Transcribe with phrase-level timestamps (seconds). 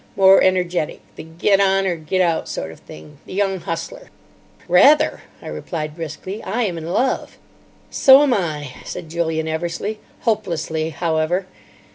[0.15, 1.01] More energetic.
[1.15, 3.19] The Get On or Get Out sort of thing.
[3.27, 4.09] The Young Hustler."
[4.67, 7.37] "Rather," I replied briskly, "I am in love."
[7.91, 9.97] "So am I," said Julian Eversleigh.
[10.21, 11.45] "Hopelessly, however.